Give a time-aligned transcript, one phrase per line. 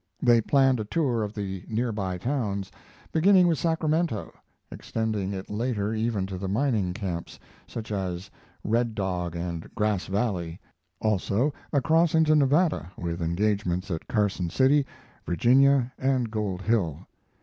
[0.19, 2.71] They planned a tour of the near by towns,
[3.11, 4.33] beginning with Sacramento,
[4.71, 8.31] extending it later even to the mining camps, such as
[8.63, 10.59] Red Dog and Grass Valley;
[10.99, 14.87] also across into Nevada, with engagements at Carson City,
[15.27, 17.01] Virginia, and Gold Hill.